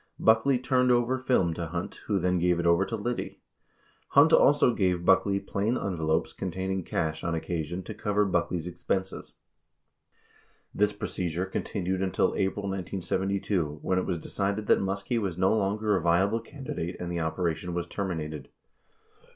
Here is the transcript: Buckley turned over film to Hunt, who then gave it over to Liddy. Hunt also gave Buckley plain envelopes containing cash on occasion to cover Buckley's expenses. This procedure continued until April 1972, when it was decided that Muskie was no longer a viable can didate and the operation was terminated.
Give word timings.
Buckley 0.17 0.57
turned 0.57 0.91
over 0.91 1.19
film 1.19 1.53
to 1.53 1.67
Hunt, 1.67 2.01
who 2.07 2.17
then 2.17 2.39
gave 2.39 2.59
it 2.59 2.65
over 2.65 2.85
to 2.87 2.95
Liddy. 2.95 3.39
Hunt 4.07 4.33
also 4.33 4.73
gave 4.73 5.05
Buckley 5.05 5.39
plain 5.39 5.77
envelopes 5.77 6.33
containing 6.33 6.81
cash 6.83 7.23
on 7.23 7.35
occasion 7.35 7.83
to 7.83 7.93
cover 7.93 8.25
Buckley's 8.25 8.65
expenses. 8.65 9.33
This 10.73 10.91
procedure 10.91 11.45
continued 11.45 12.01
until 12.01 12.33
April 12.33 12.63
1972, 12.63 13.77
when 13.83 13.99
it 13.99 14.07
was 14.07 14.17
decided 14.17 14.65
that 14.65 14.81
Muskie 14.81 15.19
was 15.21 15.37
no 15.37 15.55
longer 15.55 15.95
a 15.95 16.01
viable 16.01 16.39
can 16.39 16.63
didate 16.65 16.99
and 16.99 17.11
the 17.11 17.19
operation 17.19 17.75
was 17.75 17.85
terminated. 17.85 18.49